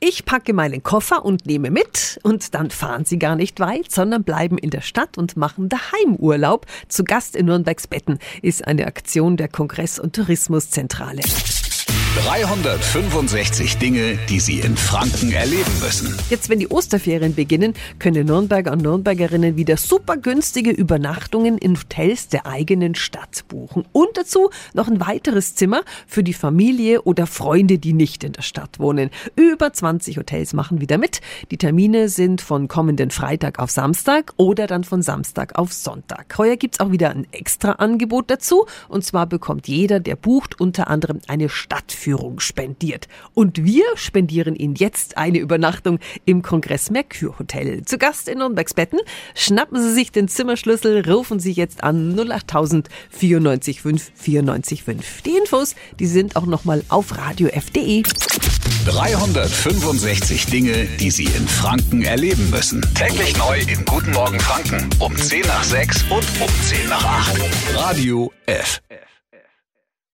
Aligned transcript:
Ich 0.00 0.24
packe 0.24 0.52
meinen 0.52 0.84
Koffer 0.84 1.24
und 1.24 1.44
nehme 1.46 1.72
mit 1.72 2.20
und 2.22 2.54
dann 2.54 2.70
fahren 2.70 3.04
sie 3.04 3.18
gar 3.18 3.34
nicht 3.34 3.58
weit, 3.58 3.90
sondern 3.90 4.22
bleiben 4.22 4.56
in 4.56 4.70
der 4.70 4.80
Stadt 4.80 5.18
und 5.18 5.36
machen 5.36 5.68
Daheimurlaub. 5.68 6.66
Zu 6.86 7.02
Gast 7.02 7.34
in 7.34 7.46
Nürnbergs 7.46 7.88
Betten 7.88 8.20
ist 8.40 8.64
eine 8.64 8.86
Aktion 8.86 9.36
der 9.36 9.48
Kongress- 9.48 9.98
und 9.98 10.14
Tourismuszentrale. 10.14 11.22
365 12.24 13.78
Dinge, 13.78 14.18
die 14.28 14.40
Sie 14.40 14.58
in 14.58 14.76
Franken 14.76 15.30
erleben 15.30 15.70
müssen. 15.80 16.16
Jetzt, 16.30 16.48
wenn 16.48 16.58
die 16.58 16.66
Osterferien 16.66 17.34
beginnen, 17.34 17.74
können 18.00 18.26
Nürnberger 18.26 18.72
und 18.72 18.82
Nürnbergerinnen 18.82 19.56
wieder 19.56 19.76
super 19.76 20.16
günstige 20.16 20.70
Übernachtungen 20.70 21.58
in 21.58 21.78
Hotels 21.78 22.28
der 22.28 22.46
eigenen 22.46 22.96
Stadt 22.96 23.44
buchen. 23.46 23.84
Und 23.92 24.08
dazu 24.14 24.50
noch 24.74 24.88
ein 24.88 25.00
weiteres 25.00 25.54
Zimmer 25.54 25.82
für 26.08 26.24
die 26.24 26.32
Familie 26.32 27.02
oder 27.02 27.26
Freunde, 27.28 27.78
die 27.78 27.92
nicht 27.92 28.24
in 28.24 28.32
der 28.32 28.42
Stadt 28.42 28.80
wohnen. 28.80 29.10
Über 29.36 29.72
20 29.72 30.18
Hotels 30.18 30.54
machen 30.54 30.80
wieder 30.80 30.98
mit. 30.98 31.20
Die 31.52 31.56
Termine 31.56 32.08
sind 32.08 32.40
von 32.40 32.66
kommenden 32.66 33.12
Freitag 33.12 33.60
auf 33.60 33.70
Samstag 33.70 34.32
oder 34.36 34.66
dann 34.66 34.82
von 34.82 35.02
Samstag 35.02 35.56
auf 35.56 35.72
Sonntag. 35.72 36.36
Heuer 36.36 36.56
gibt's 36.56 36.80
auch 36.80 36.90
wieder 36.90 37.10
ein 37.10 37.28
extra 37.30 37.72
Angebot 37.72 38.28
dazu. 38.28 38.66
Und 38.88 39.04
zwar 39.04 39.26
bekommt 39.26 39.68
jeder, 39.68 40.00
der 40.00 40.16
bucht, 40.16 40.60
unter 40.60 40.88
anderem 40.88 41.20
eine 41.28 41.48
Stadtführung 41.48 42.07
Stadtführung 42.08 42.40
spendiert. 42.40 43.06
Und 43.34 43.64
wir 43.64 43.84
spendieren 43.94 44.56
Ihnen 44.56 44.74
jetzt 44.74 45.18
eine 45.18 45.38
Übernachtung 45.38 45.98
im 46.24 46.42
Kongress 46.42 46.90
Mercure 46.90 47.38
Hotel. 47.38 47.84
Zu 47.84 47.98
Gast 47.98 48.28
in 48.28 48.38
Nürnbergs 48.38 48.74
Betten. 48.74 49.00
Schnappen 49.34 49.80
Sie 49.80 49.92
sich 49.92 50.10
den 50.10 50.28
Zimmerschlüssel, 50.28 51.08
rufen 51.08 51.38
Sie 51.38 51.52
jetzt 51.52 51.84
an 51.84 52.18
08000 52.18 52.88
94 53.10 53.82
5 53.82 54.12
94 54.14 54.82
5. 54.84 55.22
Die 55.22 55.36
Infos, 55.36 55.74
die 56.00 56.06
sind 56.06 56.36
auch 56.36 56.46
nochmal 56.46 56.82
auf 56.88 57.16
radiof.de. 57.16 58.02
365 58.86 60.46
Dinge, 60.46 60.86
die 60.98 61.10
Sie 61.10 61.24
in 61.24 61.46
Franken 61.46 62.02
erleben 62.02 62.48
müssen. 62.50 62.82
Täglich 62.94 63.36
neu 63.36 63.60
in 63.60 63.84
Guten 63.84 64.12
Morgen 64.12 64.40
Franken 64.40 64.88
um 64.98 65.14
10 65.14 65.42
nach 65.42 65.64
6 65.64 66.04
und 66.04 66.24
um 66.40 66.48
10 66.64 66.88
nach 66.88 67.04
8. 67.04 67.36
Radio 67.74 68.32
F. 68.46 68.80